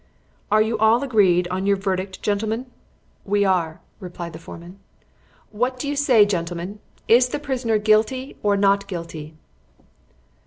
"Are 0.49 0.63
you 0.63 0.79
all 0.79 1.03
agreed 1.03 1.45
upon 1.45 1.67
your 1.67 1.77
verdict, 1.77 2.23
gentlemen?" 2.23 2.65
"We 3.23 3.45
are," 3.45 3.81
replied 3.99 4.33
the 4.33 4.39
foreman. 4.39 4.79
"What 5.51 5.77
do 5.77 5.87
you 5.87 5.95
say, 5.95 6.25
gentlemen? 6.25 6.79
Is 7.07 7.29
the 7.29 7.37
prisoner 7.37 7.77
guilty 7.77 8.35
or 8.41 8.57
not 8.57 8.87
guilty?" 8.87 9.35